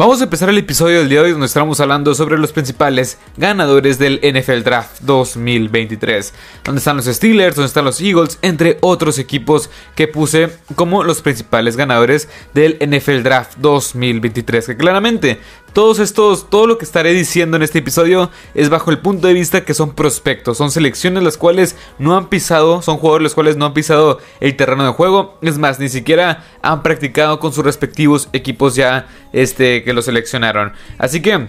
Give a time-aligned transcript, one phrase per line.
[0.00, 3.18] Vamos a empezar el episodio del día de hoy donde estamos hablando sobre los principales
[3.36, 6.34] ganadores del NFL Draft 2023.
[6.62, 11.20] Donde están los Steelers, donde están los Eagles, entre otros equipos que puse como los
[11.20, 14.66] principales ganadores del NFL Draft 2023.
[14.66, 15.40] Que claramente
[15.72, 19.34] todos estos, todo lo que estaré diciendo en este episodio es bajo el punto de
[19.34, 23.56] vista que son prospectos, son selecciones las cuales no han pisado, son jugadores los cuales
[23.56, 27.64] no han pisado el terreno de juego, es más, ni siquiera han practicado con sus
[27.64, 30.72] respectivos equipos ya este, que lo seleccionaron.
[30.98, 31.48] Así que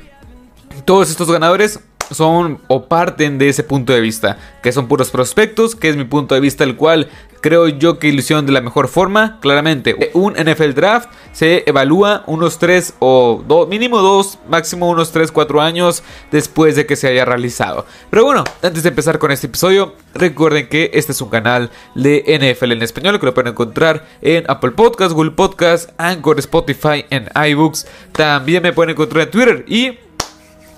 [0.86, 1.79] todos estos ganadores
[2.12, 6.06] son o parten de ese punto de vista, que son puros prospectos, que es mi
[6.06, 7.10] punto de vista el cual
[7.42, 9.40] creo yo que ilusión de la mejor forma.
[9.42, 15.62] Claramente, un NFL Draft se evalúa unos 3 o mínimo 2, máximo unos 3, 4
[15.62, 17.86] años después de que se haya realizado.
[18.10, 22.24] Pero bueno, antes de empezar con este episodio, recuerden que este es un canal de
[22.28, 27.30] NFL en español que lo pueden encontrar en Apple Podcasts, Google Podcasts, Anchor, Spotify, en
[27.50, 27.88] iBooks.
[28.12, 30.00] También me pueden encontrar en Twitter y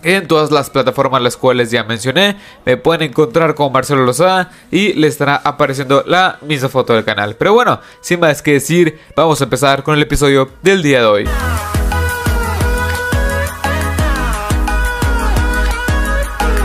[0.04, 2.38] en todas las plataformas las cuales ya mencioné.
[2.66, 7.36] Me pueden encontrar con Marcelo Lozada y le estará apareciendo la misma foto del canal.
[7.36, 11.06] Pero bueno, sin más que decir, vamos a empezar con el episodio del día de
[11.06, 11.26] hoy.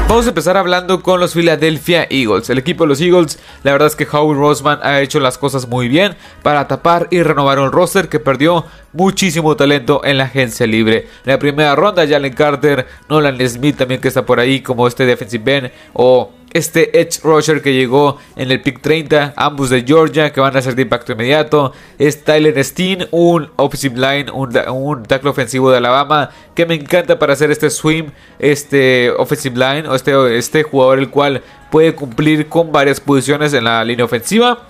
[0.09, 2.49] Vamos a empezar hablando con los Philadelphia Eagles.
[2.49, 5.67] El equipo de los Eagles, la verdad es que Howie Roseman ha hecho las cosas
[5.67, 10.65] muy bien para tapar y renovar un roster que perdió muchísimo talento en la agencia
[10.65, 11.09] libre.
[11.25, 15.07] En la primera ronda, Jalen Carter, Nolan Smith también que está por ahí como este
[15.07, 20.33] defensive end o este Edge Rusher que llegó en el pick 30, ambos de Georgia
[20.33, 21.73] que van a ser de impacto inmediato.
[21.99, 27.35] Es Tyler Steen, un offensive line, un, tackle ofensivo de Alabama que me encanta para
[27.35, 32.73] hacer este swim, este offensive line o este, este jugador el cual puede cumplir con
[32.73, 34.67] varias posiciones en la línea ofensiva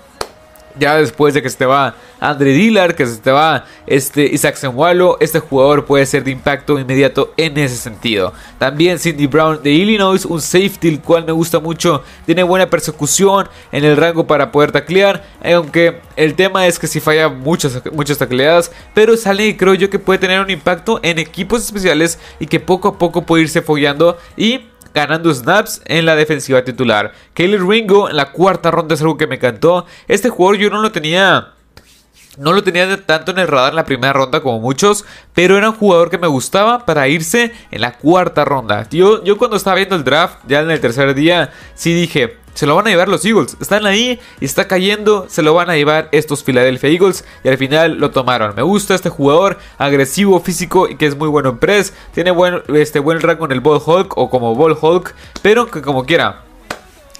[0.79, 4.55] ya después de que se te va Andre Dillard, que se te va este Isaac
[4.55, 8.33] Senwalo, este jugador puede ser de impacto inmediato en ese sentido.
[8.57, 13.49] También Cindy Brown de Illinois, un safety el cual me gusta mucho, tiene buena persecución
[13.71, 18.17] en el rango para poder taclear, aunque el tema es que si falla muchas, muchas
[18.17, 22.59] tacleadas, pero sale creo yo que puede tener un impacto en equipos especiales y que
[22.59, 24.61] poco a poco puede irse follando y
[24.97, 27.13] ganando snaps en la defensiva titular.
[27.33, 29.85] Kelly Ringo en la cuarta ronda es algo que me encantó.
[30.07, 31.53] Este jugador yo no lo tenía
[32.37, 35.71] no lo tenía tanto en el radar en la primera ronda como muchos, pero era
[35.71, 38.87] un jugador que me gustaba para irse en la cuarta ronda.
[38.91, 42.65] Yo, yo cuando estaba viendo el draft, ya en el tercer día, sí dije, se
[42.65, 43.55] lo van a llevar los Eagles.
[43.61, 45.27] Están ahí y está cayendo.
[45.29, 47.23] Se lo van a llevar estos Philadelphia Eagles.
[47.43, 48.55] Y al final lo tomaron.
[48.55, 51.93] Me gusta este jugador agresivo, físico y que es muy bueno en press.
[52.15, 55.13] Tiene buen, este, buen rango en el Ball Hulk o como Ball Hulk.
[55.43, 56.46] Pero que como quiera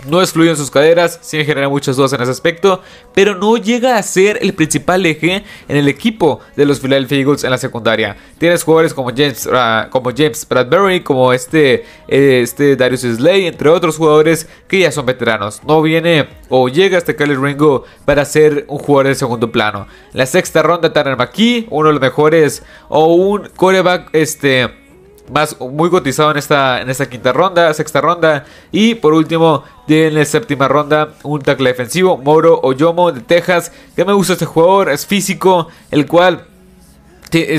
[0.06, 2.81] no es en sus caderas, sí me genera muchas dudas en ese aspecto,
[3.13, 7.44] pero no llega a ser el principal eje en el equipo de los Philadelphia Eagles
[7.44, 8.16] en la secundaria.
[8.38, 13.97] Tienes jugadores como James, ah, como James Bradbury, como este, este Darius Slay, entre otros
[13.97, 15.62] jugadores que ya son veteranos.
[15.66, 19.88] No viene o llega este Kelly Ringo para ser un jugador de segundo plano.
[20.13, 24.87] la sexta ronda, Tanner McKee, uno de los mejores, o un coreback, este
[25.31, 28.45] más muy cotizado en esta, en esta quinta ronda, sexta ronda.
[28.71, 33.71] Y por último, en la séptima ronda, un tackle defensivo, Moro Oyomo de Texas.
[33.95, 36.45] Que me gusta este jugador, es físico, el cual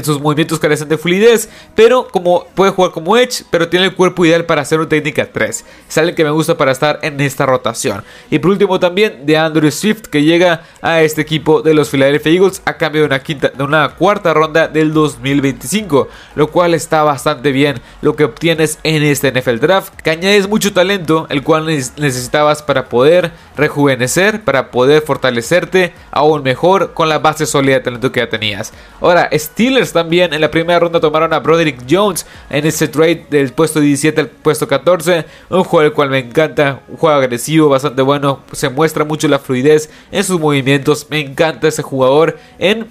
[0.02, 4.24] sus movimientos carecen de fluidez, pero como puede jugar como Edge, pero tiene el cuerpo
[4.24, 5.64] ideal para hacer una técnica 3.
[5.88, 8.04] Es alguien que me gusta para estar en esta rotación.
[8.30, 12.32] Y por último también de Andrew Swift que llega a este equipo de los Philadelphia
[12.32, 17.02] Eagles a cambio de una quinta, de una cuarta ronda del 2025, lo cual está
[17.02, 21.66] bastante bien lo que obtienes en este NFL Draft, que añades mucho talento, el cual
[21.66, 28.12] necesitabas para poder rejuvenecer, para poder fortalecerte aún mejor con la base sólida de talento
[28.12, 28.72] que ya tenías.
[29.00, 33.52] Ahora, Steelers también en la primera ronda tomaron a Broderick Jones en ese trade del
[33.52, 35.24] puesto 17 al puesto 14.
[35.50, 39.40] Un juego el cual me encanta, un juego agresivo, bastante bueno, se muestra mucho la
[39.40, 41.08] fluidez en sus movimientos.
[41.10, 42.86] Me encanta ese jugador en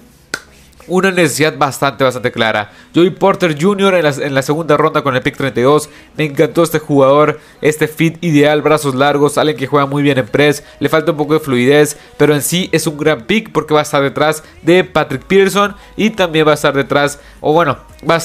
[0.88, 2.72] una necesidad bastante, bastante clara.
[2.94, 3.94] Joey Porter Jr.
[3.94, 5.88] En la, segunda ronda con el pick 32.
[6.16, 10.26] Me encantó este jugador, este fit ideal, brazos largos, alguien que juega muy bien en
[10.26, 10.64] press.
[10.80, 13.80] Le falta un poco de fluidez, pero en sí es un gran pick porque va
[13.80, 17.78] a estar detrás de Patrick Peterson y también va a estar detrás, o bueno,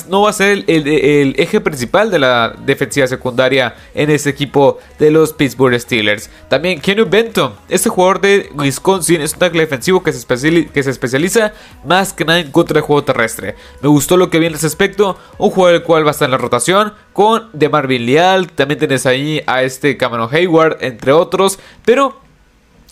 [0.07, 5.09] no va a ser el, eje principal de la defensiva secundaria en este equipo de
[5.11, 6.29] los Pittsburgh Steelers.
[6.47, 10.25] También Kenny Benton, este jugador de Wisconsin, es un tackle defensivo que se,
[10.67, 11.53] que se especializa
[11.85, 13.57] más que nada en contra del juego terrestre.
[13.81, 16.27] Me gustó lo que vi en ese aspecto, un jugador el cual va a estar
[16.27, 21.11] en la rotación con de Marvin Leal, también tienes ahí a este Cameron Hayward, entre
[21.11, 22.22] otros, pero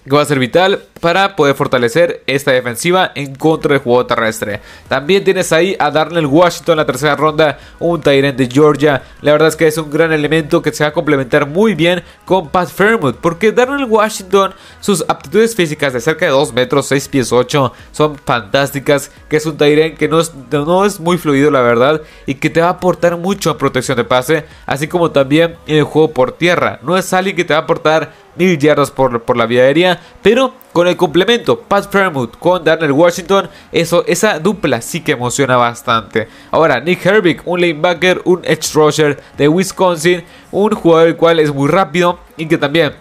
[0.03, 4.61] que va a ser vital para poder fortalecer esta defensiva en contra del juego terrestre.
[4.87, 9.03] También tienes ahí a Darnell Washington en la tercera ronda, un Tyrant de Georgia.
[9.21, 12.03] La verdad es que es un gran elemento que se va a complementar muy bien
[12.25, 17.07] con Pat Fairmouth, porque Darnell Washington, sus aptitudes físicas de cerca de 2 metros, 6
[17.07, 21.51] pies 8, son fantásticas, que es un Tyrant que no es, no es muy fluido
[21.51, 25.11] la verdad, y que te va a aportar mucho en protección de pase, así como
[25.11, 26.79] también en el juego por tierra.
[26.83, 29.99] No es alguien que te va a aportar mil yardas por, por la vía aérea,
[30.21, 35.57] pero con el complemento Pat Fairmouth con Darnell Washington, eso, esa dupla sí que emociona
[35.57, 36.27] bastante.
[36.49, 41.53] Ahora, Nick Herbig, un lanebacker, un edge rusher de Wisconsin, un jugador el cual es
[41.53, 42.93] muy rápido y que también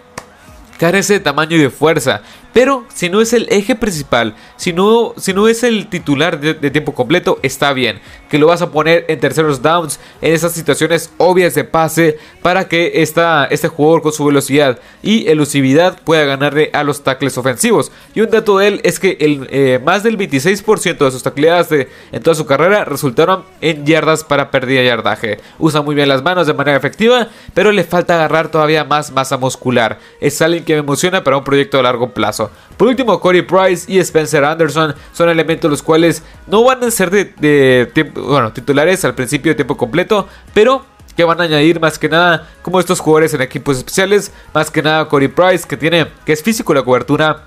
[0.77, 2.21] carece de tamaño y de fuerza.
[2.53, 6.71] Pero si no es el eje principal, si no, si no es el titular de,
[6.71, 7.99] tiempo completo, está bien.
[8.29, 12.67] Que lo vas a poner en terceros downs, en esas situaciones obvias de pase, para
[12.67, 17.91] que esta, este jugador con su velocidad y elusividad pueda ganarle a los tackles ofensivos.
[18.13, 21.69] Y un dato de él es que el, eh, más del 26% de sus tacleadas
[21.71, 25.39] en toda su carrera resultaron en yardas para pérdida de yardaje.
[25.59, 29.37] Usa muy bien las manos de manera efectiva, pero le falta agarrar todavía más masa
[29.37, 29.99] muscular.
[30.19, 32.40] Es alguien que me emociona para un proyecto de largo plazo.
[32.77, 37.11] Por último, Corey Price y Spencer Anderson son elementos los cuales no van a ser
[37.11, 40.85] de, bueno, titulares al principio de tiempo completo, pero
[41.15, 44.81] que van a añadir más que nada como estos jugadores en equipos especiales, más que
[44.81, 47.43] nada Corey Price que tiene que es físico la cobertura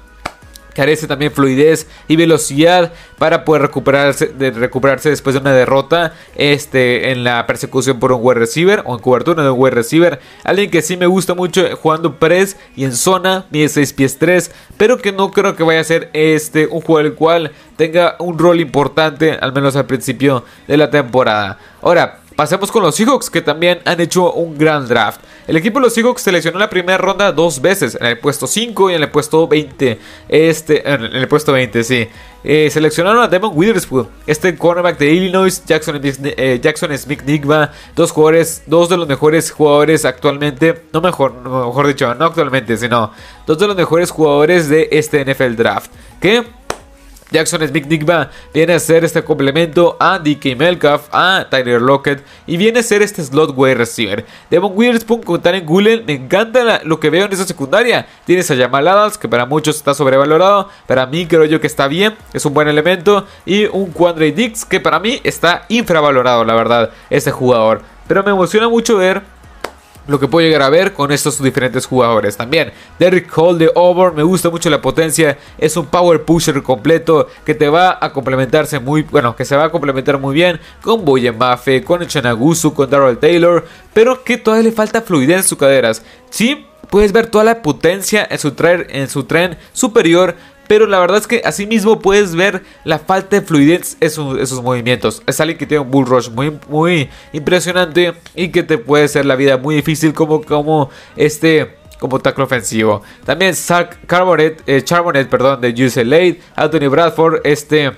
[0.75, 7.11] carece también fluidez y velocidad para poder recuperarse, de recuperarse después de una derrota este,
[7.11, 10.21] en la persecución por un wide receiver o en cobertura de un wide receiver.
[10.43, 14.51] Alguien que sí me gusta mucho jugando press y en zona, mide 6 pies 3,
[14.77, 18.39] pero que no creo que vaya a ser este, un jugador el cual tenga un
[18.39, 21.59] rol importante, al menos al principio de la temporada.
[21.83, 25.21] Ahora, Pasemos con los Seahawks que también han hecho un gran draft.
[25.47, 28.91] El equipo de los Seahawks seleccionó la primera ronda dos veces, en el puesto 5
[28.91, 29.99] y en el puesto 20.
[30.29, 32.09] Este, en el puesto 20, sí.
[32.43, 38.65] Eh, seleccionaron a Devon Witherspoon, este cornerback de Illinois, Jackson, eh, Smith Nigma, dos jugadores,
[38.67, 43.13] dos de los mejores jugadores actualmente, no mejor, mejor dicho, no actualmente, sino
[43.47, 45.91] dos de los mejores jugadores de este NFL draft.
[46.21, 46.45] Que
[47.35, 52.57] Jackson Smith Nigma viene a ser este complemento a DK Melcalf, a Tyler Lockett y
[52.57, 54.25] viene a ser este slot wide receiver.
[54.51, 58.07] Devon Witherspoon con Taren Gulen, me encanta lo que veo en esa secundaria.
[58.25, 61.89] Tienes a Jamal Adams, que para muchos está sobrevalorado, para mí creo yo que está
[61.89, 63.27] bien, es un buen elemento.
[63.45, 67.83] Y un Quandre Dix, que para mí está infravalorado, la verdad, ese jugador.
[68.07, 69.23] Pero me emociona mucho ver
[70.07, 72.37] lo que puedo llegar a ver con estos diferentes jugadores.
[72.37, 77.29] También Derrick Hall de Auburn, me gusta mucho la potencia, es un power pusher completo
[77.45, 81.05] que te va a complementarse muy, bueno, que se va a complementar muy bien con
[81.05, 85.59] Boye Mafe, con Echanagusu, con Darrell Taylor, pero que todavía le falta fluidez en sus
[85.59, 86.03] caderas.
[86.31, 90.37] Sí, puedes ver toda la potencia en su, en su tren superior,
[90.69, 94.09] pero la verdad es que asimismo puedes ver la falta de fluidez en,
[94.39, 95.23] esos movimientos.
[95.27, 99.27] Es alguien que tiene un bull rush muy, muy impresionante y que te puede hacer
[99.27, 103.03] la vida muy difícil como, como este como tackle ofensivo.
[103.25, 107.93] También Zach Carbonet, eh, Charbonnet, perdón, de UCLA, Anthony Bradford, este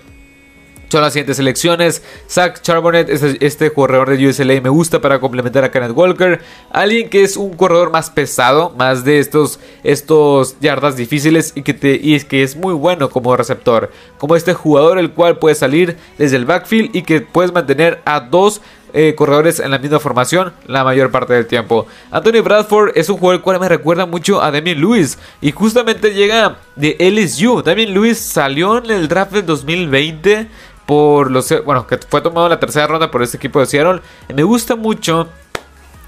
[0.88, 2.02] son las siguientes selecciones.
[2.28, 6.40] Zach Charbonnet, este, este, corredor de USLA, me gusta para complementar a Kenneth Walker.
[6.70, 12.00] Alguien que es un corredor más pesado, más de estos, estos yardas difíciles y que,
[12.02, 13.90] y es que es muy bueno como receptor.
[14.18, 18.20] Como este jugador, el cual puede salir desde el backfield y que puedes mantener a
[18.20, 18.60] dos
[18.98, 21.86] eh, corredores en la misma formación la mayor parte del tiempo.
[22.10, 26.56] Anthony Bradford es un jugador cual me recuerda mucho a Damien Lewis y justamente llega
[26.76, 27.62] de LSU.
[27.62, 30.48] Damien Lewis salió en el draft del 2020
[30.86, 34.00] por los bueno que fue tomado en la tercera ronda por este equipo de Seattle.
[34.34, 35.28] Me gusta mucho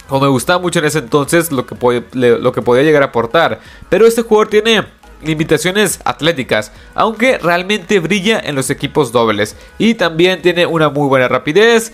[0.09, 3.61] o me gustaba mucho en ese entonces lo que, lo que podía llegar a aportar.
[3.89, 4.85] Pero este jugador tiene
[5.23, 9.57] limitaciones atléticas, aunque realmente brilla en los equipos dobles.
[9.79, 11.93] Y también tiene una muy buena rapidez,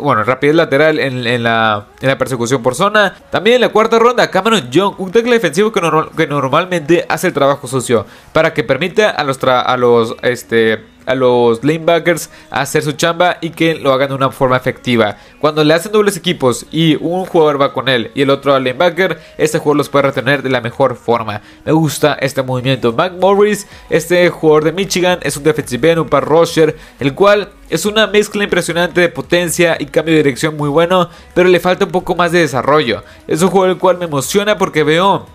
[0.00, 1.86] bueno, rapidez lateral en, la,
[2.18, 3.14] persecución por zona.
[3.30, 5.80] También en la cuarta ronda, Cameron Young, un tackle defensivo que,
[6.16, 11.14] que normalmente hace el trabajo sucio, para que permita a los, a los este, a
[11.14, 15.16] los lanebackers a hacer su chamba y que lo hagan de una forma efectiva.
[15.40, 18.64] Cuando le hacen dobles equipos y un jugador va con él y el otro al
[18.64, 21.40] lanebacker, este jugador los puede retener de la mejor forma.
[21.64, 22.92] Me gusta este movimiento.
[22.92, 27.52] Mac Morris, este jugador de Michigan, es un defensive end, un par rusher, el cual
[27.68, 31.84] es una mezcla impresionante de potencia y cambio de dirección muy bueno, pero le falta
[31.84, 33.02] un poco más de desarrollo.
[33.26, 35.26] Es un jugador el cual me emociona porque veo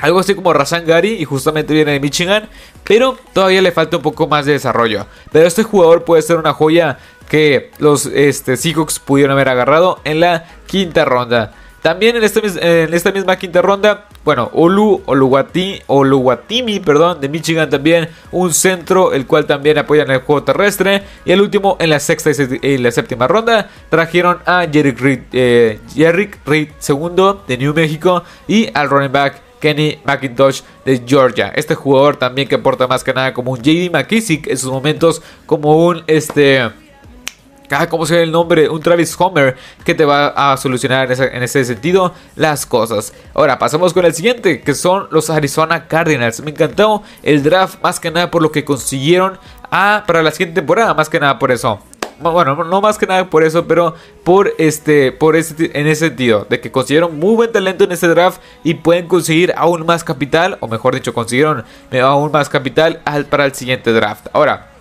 [0.00, 2.48] algo así como Rashan Gary y justamente viene de Michigan,
[2.84, 5.06] pero todavía le falta un poco más de desarrollo.
[5.30, 10.20] Pero este jugador puede ser una joya que los este, Seahawks pudieron haber agarrado en
[10.20, 11.54] la quinta ronda.
[11.82, 12.40] También en, este,
[12.84, 19.12] en esta misma quinta ronda, bueno, Olu, Oluwati, Oluwatimi, perdón, de Michigan también, un centro,
[19.12, 21.02] el cual también apoya en el juego terrestre.
[21.24, 25.80] Y el último, en la sexta y la séptima ronda, trajeron a Jerry Reed, eh,
[26.44, 31.52] Reed segundo de New Mexico y al running back Kenny McIntosh de Georgia.
[31.54, 35.22] Este jugador también que aporta más que nada como un JD McKissick en sus momentos,
[35.46, 36.68] como un este
[37.74, 38.68] Ah, ¿cómo se el nombre?
[38.68, 43.14] Un Travis Homer que te va a solucionar en ese, sentido las cosas.
[43.32, 46.42] Ahora, pasamos con el siguiente, que son los Arizona Cardinals.
[46.42, 49.38] Me encantó el draft más que nada por lo que consiguieron
[49.70, 51.80] ah, para la siguiente temporada, más que nada por eso.
[52.22, 56.46] Bueno, no más que nada por eso, pero por este, por este, en ese sentido,
[56.48, 60.56] de que consiguieron muy buen talento en ese draft y pueden conseguir aún más capital,
[60.60, 61.64] o mejor dicho, consiguieron
[62.02, 64.26] aún más capital para el siguiente draft.
[64.32, 64.71] Ahora,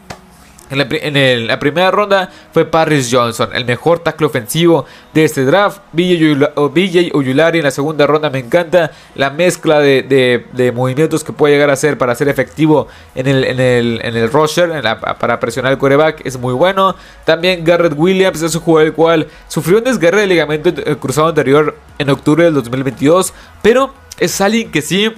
[0.71, 5.81] en la, primera ronda fue Paris Johnson, el mejor tackle ofensivo de este draft.
[5.91, 11.69] BJ Uyulari en la segunda ronda me encanta la mezcla de, movimientos que puede llegar
[11.69, 14.71] a hacer para ser efectivo en el, en el, en el rusher,
[15.19, 16.95] para presionar el quarterback, es muy bueno.
[17.25, 21.27] También Garrett Williams es un jugador el cual sufrió un desgarre de ligamento eh, cruzado
[21.27, 25.11] anterior en octubre del 2022, pero es alguien que sí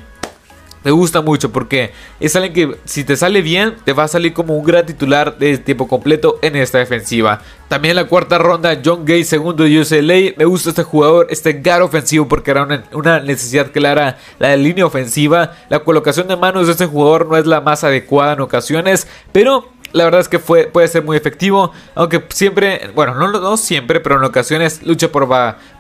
[0.84, 4.34] me gusta mucho porque es alguien que si te sale bien te va a salir
[4.34, 7.42] como un gran titular de tiempo completo en esta defensiva.
[7.68, 10.36] También en la cuarta ronda John Gay segundo de UCLA.
[10.38, 14.58] Me gusta este jugador, este gar ofensivo porque era una, una, necesidad clara la de
[14.58, 15.54] línea ofensiva.
[15.70, 19.70] La colocación de manos de este jugador no es la más adecuada en ocasiones, pero
[19.94, 24.00] la verdad es que fue, puede ser muy efectivo, aunque siempre, bueno, no, no siempre,
[24.00, 25.28] pero en ocasiones lucha por,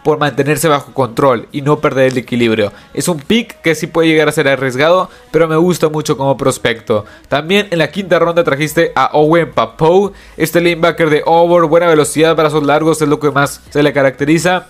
[0.04, 2.72] por mantenerse bajo control y no perder el equilibrio.
[2.94, 6.38] Es un pick que sí puede llegar a ser arriesgado, pero me gusta mucho como
[6.38, 7.06] prospecto.
[7.28, 12.36] También en la quinta ronda trajiste a Owen Papoe, este linebacker de over, buena velocidad,
[12.36, 14.68] brazos largos, es lo que más se le caracteriza.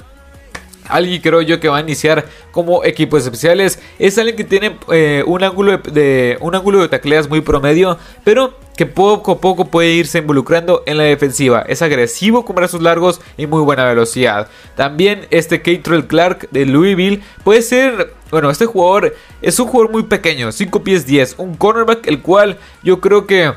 [0.87, 3.79] Alguien creo yo que va a iniciar como equipos especiales.
[3.99, 8.53] Es alguien que tiene eh, un ángulo de, un ángulo de tacleas muy promedio, pero
[8.75, 11.63] que poco a poco puede irse involucrando en la defensiva.
[11.67, 14.47] Es agresivo con brazos largos y muy buena velocidad.
[14.75, 20.03] También este Catrell Clark de Louisville puede ser, bueno, este jugador es un jugador muy
[20.03, 23.53] pequeño, 5 pies 10, un cornerback el cual yo creo que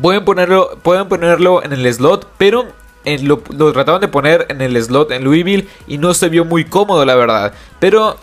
[0.00, 2.66] pueden ponerlo, pueden ponerlo en el slot, pero
[3.04, 3.38] lo,
[3.72, 7.14] trataban de poner en el slot en Louisville y no se vio muy cómodo la
[7.14, 7.52] verdad.
[7.78, 8.16] Pero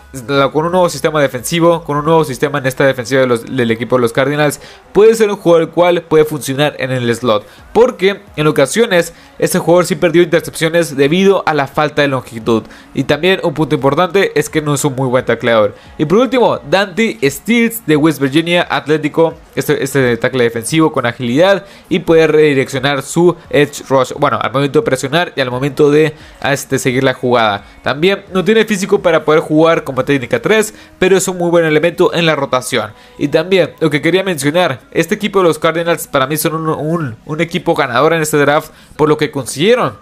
[0.52, 4.02] con un nuevo sistema defensivo, con un nuevo sistema en esta defensiva del equipo de
[4.02, 4.60] los Cardinals,
[4.92, 7.44] puede ser un jugador el cual puede funcionar en el slot.
[7.72, 12.62] Porque en ocasiones este jugador sí perdió intercepciones debido a la falta de longitud.
[12.94, 15.74] Y también un punto importante es que no es un muy buen tacleador.
[15.98, 19.34] Y por último, Dante Steels de West Virginia Atlético.
[19.54, 24.12] Este, este tackle defensivo con agilidad y puede redireccionar su edge rush.
[24.16, 27.64] Bueno, al momento de presionar y al momento de este, seguir la jugada.
[27.82, 31.64] También no tiene físico para poder jugar como técnica 3, pero es un muy buen
[31.64, 32.92] elemento en la rotación.
[33.18, 37.16] Y también lo que quería mencionar, este equipo de los Cardinals para mí son un,
[37.40, 39.96] equipo ganador en este draft por lo que consiguieron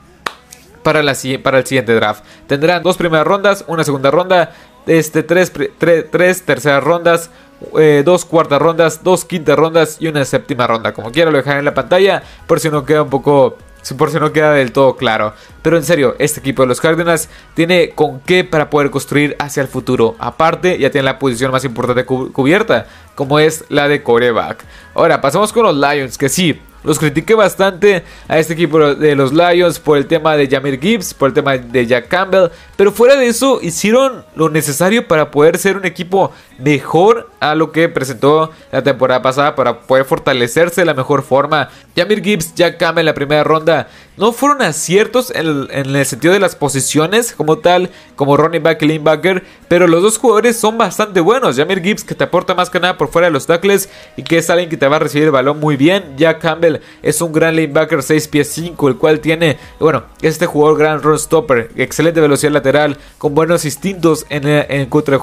[0.82, 2.24] para, la, para el siguiente draft.
[2.46, 4.52] Tendrán dos primeras rondas, una segunda ronda,
[4.86, 7.30] este, tres, tres terceras rondas,
[7.78, 10.92] eh, dos cuartas rondas, dos quintas rondas y una séptima ronda.
[10.92, 13.56] Como quiera lo dejaré en la pantalla por si no queda un poco
[13.94, 15.34] por si no queda del todo claro.
[15.62, 19.60] Pero en serio, este equipo de los Cardinals tiene con qué para poder construir hacia
[19.60, 20.16] el futuro.
[20.18, 24.64] Aparte, ya tiene la posición más importante cubierta, como es la de coreback.
[24.94, 29.32] Ahora, pasamos con los Lions, que sí, los critiqué bastante a este equipo de los
[29.32, 32.50] Lions por el tema de Jamir Gibbs, por el tema de Jack Campbell.
[32.76, 37.72] Pero fuera de eso, hicieron lo necesario para poder ser un equipo mejor a lo
[37.72, 41.70] que presentó la temporada pasada, para poder fortalecerse de la mejor forma.
[41.96, 46.40] Jamir Gibbs, Jack Campbell en la primera ronda no fueron aciertos en, el sentido de
[46.40, 51.20] las posiciones como tal, como Ronnie Back y Linebacker, pero los dos jugadores son bastante
[51.20, 51.56] buenos.
[51.56, 54.38] Jamir Gibbs que te aporta más que nada por fuera de los tackles y que
[54.38, 56.14] es alguien que te va a recibir el balón muy bien.
[56.16, 60.78] Jack Campbell es un gran linebacker 6 pies 5, el cual tiene, bueno, este jugador
[60.78, 65.20] gran run stopper, excelente velocidad lateral, con buenos instintos en, el, contra el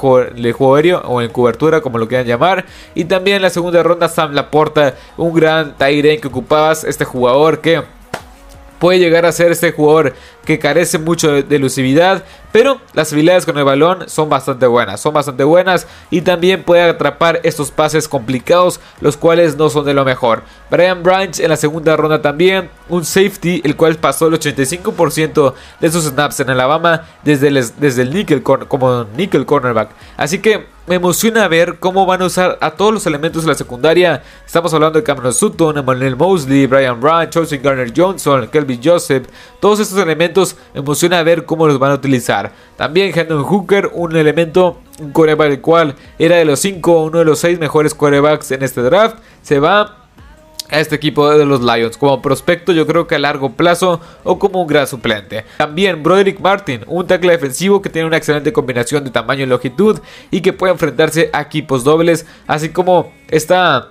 [0.54, 2.66] juego aéreo o en cobertura, como lo quieran llamar.
[2.94, 7.60] Y también en la segunda ronda Sam Laporta, un gran Tyren que ocupabas, este jugador
[7.60, 7.82] que
[8.84, 10.14] puede llegar a ser este jugador
[10.44, 15.14] que carece mucho de, elusividad, pero las habilidades con el balón son bastante buenas, son
[15.14, 20.04] bastante buenas y también puede atrapar estos pases complicados, los cuales no son de lo
[20.04, 20.44] mejor.
[20.70, 25.90] Brian Branch en la segunda ronda también, un safety, el cual pasó el 85% de
[25.90, 29.92] sus snaps en Alabama desde el, desde el nickel como nickel cornerback.
[30.18, 33.56] Así que me emociona ver cómo van a usar a todos los elementos de la
[33.56, 34.22] secundaria.
[34.46, 39.28] Estamos hablando de Cameron Sutton, Emmanuel Mosley, Brian Brown, Chelsea Garner Johnson, Kelvin Joseph.
[39.60, 42.52] Todos estos elementos me emociona ver cómo los van a utilizar.
[42.76, 47.26] También Hendon Hooker, un elemento, un coreback el cual era de los 5, uno de
[47.26, 49.18] los 6 mejores corebacks en este draft.
[49.42, 50.03] Se va
[50.70, 54.40] a este equipo de los Lions como prospecto yo creo que a largo plazo o
[54.40, 55.46] como un gran suplente.
[55.58, 60.00] También Broderick Martin, un tackle defensivo que tiene una excelente combinación de tamaño y longitud
[60.32, 63.90] y que puede enfrentarse a equipos dobles, así como está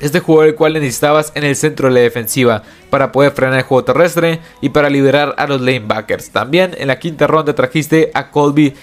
[0.00, 3.64] este jugador el cual necesitabas en el centro de la defensiva para poder frenar el
[3.64, 6.30] juego terrestre y para liberar a los lanebackers.
[6.30, 8.74] También en la quinta ronda trajiste a Colby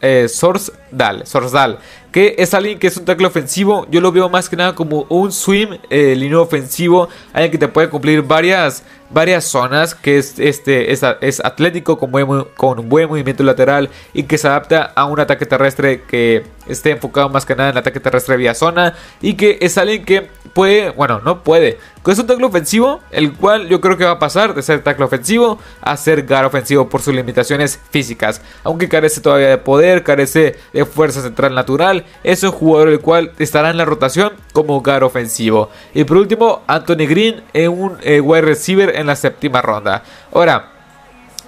[0.00, 1.78] eh, Sorsdal,
[2.12, 3.86] que es alguien que es un tackle ofensivo.
[3.90, 7.68] Yo lo veo más que nada como un swim eh, línea ofensivo, alguien que te
[7.68, 11.02] puede cumplir varias, varias zonas, que es, este, es,
[11.44, 12.10] atlético con,
[12.56, 16.90] con un buen movimiento lateral y que se adapta a un ataque terrestre que esté
[16.90, 20.90] enfocado más que nada en ataque terrestre vía zona y que es alguien que puede,
[20.90, 21.78] bueno, no puede,
[22.12, 25.04] es un tackle ofensivo, el cual yo creo que va a pasar de ser tackle
[25.04, 28.40] ofensivo a ser gar ofensivo por sus limitaciones físicas.
[28.64, 33.32] Aunque carece todavía de poder, carece de fuerza central natural, es un jugador el cual
[33.38, 35.70] estará en la rotación como gar ofensivo.
[35.94, 40.02] Y por último, Anthony Green en un eh, wide receiver en la séptima ronda.
[40.34, 40.77] Ahora,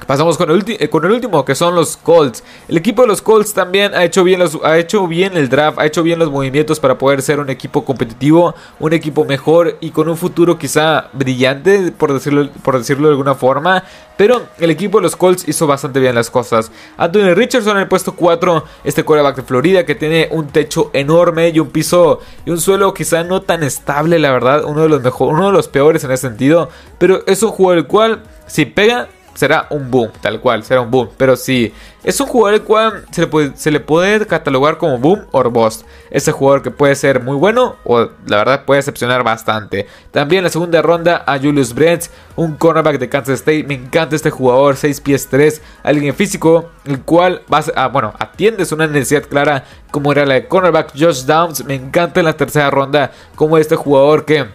[0.06, 2.42] Pasamos con el, eh, con el, último, que son los Colts.
[2.68, 5.78] El equipo de los Colts también ha hecho, bien los, ha hecho bien el draft,
[5.78, 9.90] ha hecho bien los movimientos para poder ser un equipo competitivo, un equipo mejor y
[9.90, 13.84] con un futuro quizá brillante, por decirlo, por decirlo de alguna forma.
[14.16, 16.70] Pero el equipo de los Colts hizo bastante bien las cosas.
[16.98, 21.48] Anthony Richardson en el puesto 4, este quarterback de Florida que tiene un techo enorme
[21.48, 25.02] y un piso y un suelo quizá no tan estable, la verdad, uno de los
[25.02, 26.68] mejores, uno de los peores en ese sentido.
[26.98, 30.90] Pero es un juego el cual, si pega, será un boom, tal cual, será un
[30.90, 31.10] boom.
[31.16, 31.72] Pero si
[32.02, 35.84] es un jugador el cual se le, puede, catalogar como boom o bust.
[36.10, 39.86] Ese jugador que puede ser muy bueno o la verdad puede decepcionar bastante.
[40.10, 43.64] También en la segunda ronda a Julius Brents, un cornerback de Kansas State.
[43.64, 48.66] Me encanta este jugador, 6 pies 3, alguien físico, el cual va a, bueno, atiende
[48.72, 51.64] una necesidad clara como era la de cornerback Josh Downs.
[51.64, 54.46] Me encanta en la tercera ronda como este jugador que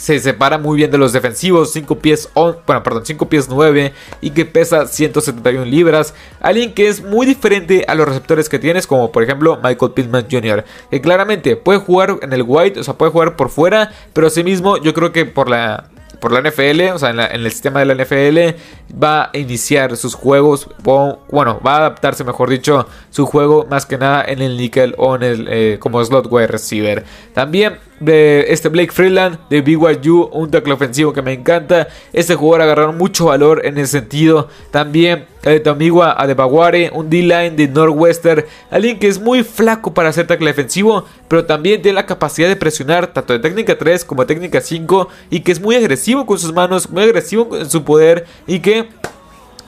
[0.00, 3.92] se separa muy bien de los defensivos, 5 pies, bueno, perdón, 5 pies 9
[4.22, 6.14] y que pesa 171 libras.
[6.40, 10.26] Alguien que es muy diferente a los receptores que tienes, como por ejemplo Michael Pittman
[10.30, 14.28] Jr., que claramente puede jugar en el white, o sea, puede jugar por fuera, pero
[14.28, 17.86] asimismo yo creo que por la por la NFL, o sea, en, el sistema de
[17.86, 18.58] la NFL,
[19.02, 23.96] va a iniciar sus juegos, bueno, va a adaptarse, mejor dicho, su juego más que
[23.96, 27.04] nada en el nickel o en el eh, como slot wide receiver.
[27.32, 31.88] También de este Blake Freeland de BYU, un tackle ofensivo que me encanta.
[32.12, 34.48] Este jugador agarraron mucho valor en ese sentido.
[34.70, 40.26] También de Tomigua Adebaguare, un D-line de Northwestern, alguien que es muy flaco para hacer
[40.26, 44.34] tackle defensivo, pero también tiene la capacidad de presionar tanto de técnica 3 como de
[44.34, 48.26] técnica 5 y que es muy agresivo con sus manos, muy agresivo en su poder
[48.46, 48.88] y que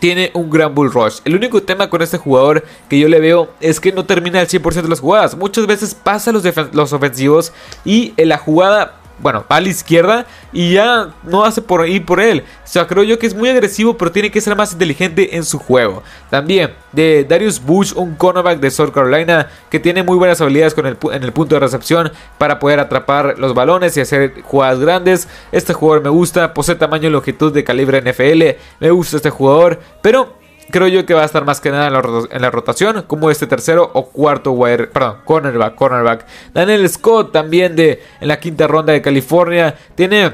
[0.02, 1.20] tiene un gran bull rush.
[1.24, 4.48] El único tema con este jugador que yo le veo es que no termina el
[4.48, 5.36] 100% de las jugadas.
[5.36, 7.52] Muchas veces pasa los, los ofensivos
[7.84, 12.00] y en la jugada bueno, va a la izquierda y ya no hace por ahí
[12.00, 12.44] por él.
[12.64, 15.44] O sea, creo yo que es muy agresivo, pero tiene que ser más inteligente en
[15.44, 16.02] su juego.
[16.30, 20.86] También de Darius Bush, un cornerback de South Carolina que tiene muy buenas habilidades con
[20.86, 25.28] el, en el punto de recepción para poder atrapar los balones y hacer jugadas grandes.
[25.52, 28.58] Este jugador me gusta, posee tamaño y longitud de calibre NFL.
[28.80, 30.41] Me gusta este jugador, pero
[30.72, 33.88] creo yo que va a estar más que nada en la, rotación, como este tercero
[33.92, 36.26] o cuarto wire, perdón, cornerback.
[36.52, 40.32] Daniel Scott también de en la quinta ronda de California tiene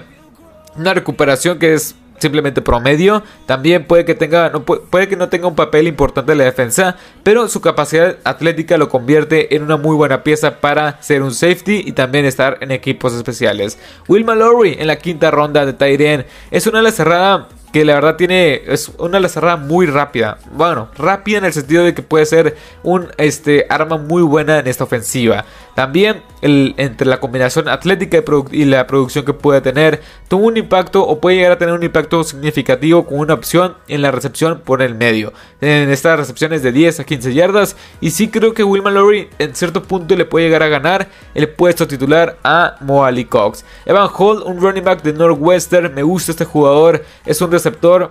[0.77, 3.23] una recuperación que es simplemente promedio.
[3.47, 7.49] También puede que tenga, puede que no tenga un papel importante en la defensa, pero
[7.49, 11.93] su capacidad atlética lo convierte en una muy buena pieza para ser un safety y
[11.93, 13.79] también estar en equipos especiales.
[14.07, 17.95] Will Mallory en la quinta ronda de Tyrion es una de las cerradas que la
[17.95, 20.39] verdad tiene es una la cerrada muy rápida.
[20.53, 24.67] Bueno, rápida en el sentido de que puede ser un este arma muy buena en
[24.67, 25.45] esta ofensiva.
[25.75, 31.21] También entre la combinación atlética y, la producción que puede tener, tuvo un impacto o
[31.21, 34.95] puede llegar a tener un impacto significativo con una opción en la recepción por el
[34.95, 35.33] medio.
[35.61, 37.77] En estas recepciones de 10 a 15 yardas.
[38.01, 41.49] Y sí creo que Will Mallory en cierto punto le puede llegar a ganar el
[41.49, 43.65] puesto titular a Moali Cox.
[43.87, 45.95] Evan Hall, un running back de Northwestern.
[45.95, 47.05] Me gusta este jugador.
[47.25, 48.11] Es un receptor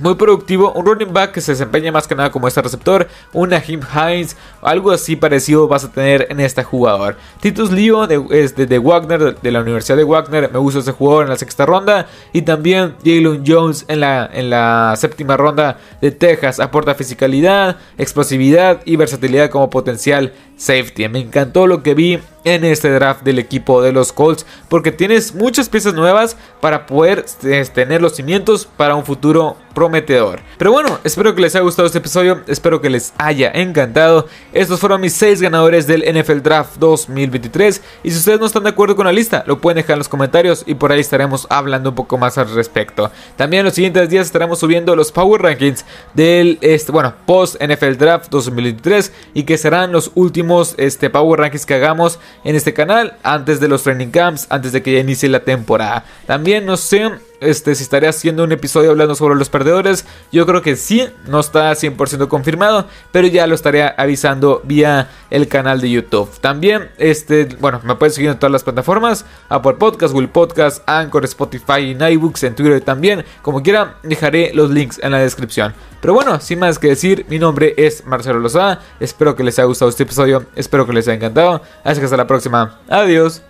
[0.00, 3.50] muy productivo, un running back que se desempeña más que nada como este receptor, un
[3.50, 7.16] Nahim Hines, algo así parecido vas a tener en este jugador.
[7.40, 11.30] Titus Leo de, de, Wagner, de, la Universidad de Wagner, me gusta ese jugador en
[11.30, 12.06] la sexta ronda.
[12.32, 18.80] Y también Jalen Jones en la, en la séptima ronda de Texas, aporta fisicalidad, explosividad
[18.84, 21.08] y versatilidad como potencial safety.
[21.08, 25.34] Me encantó lo que vi en este draft del equipo de los Colts porque tienes
[25.34, 27.26] muchas piezas nuevas para poder
[27.74, 30.40] tener los cimientos para un futuro prometedor.
[30.56, 34.26] Pero bueno, espero que les haya gustado este episodio, espero que les haya encantado.
[34.52, 38.70] Estos fueron mis 6 ganadores del NFL Draft 2023 y si ustedes no están de
[38.70, 41.90] acuerdo con la lista, lo pueden dejar en los comentarios y por ahí estaremos hablando
[41.90, 43.10] un poco más al respecto.
[43.36, 47.96] También en los siguientes días estaremos subiendo los Power Rankings del este, bueno, post NFL
[47.96, 50.45] Draft 2023 y que serán los últimos
[50.76, 54.82] este, Power Rankings que hagamos en este canal antes de los training camps, antes de
[54.82, 56.04] que ya inicie la temporada.
[56.26, 60.06] También no sé este, si estaré haciendo un episodio hablando sobre los perdedores.
[60.32, 65.48] Yo creo que sí, no está 100% confirmado, pero ya lo estaré avisando vía el
[65.48, 66.30] canal de YouTube.
[66.40, 71.24] También, este, bueno, me pueden seguir en todas las plataformas: Apple Podcast, Google Podcast, Anchor,
[71.24, 73.24] Spotify, iBooks, en Twitter también.
[73.42, 75.74] Como quiera, dejaré los links en la descripción.
[76.00, 78.80] Pero bueno, sin más que decir, mi nombre es Marcelo Lozada.
[79.00, 81.62] Espero que les haya gustado este episodio, espero que les haya encantado.
[81.84, 82.78] Así que hasta la próxima.
[82.88, 83.42] Adiós.